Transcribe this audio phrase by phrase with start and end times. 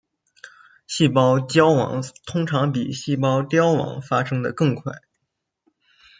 [0.87, 4.91] 细胞焦亡通常比细胞凋亡发生的更快。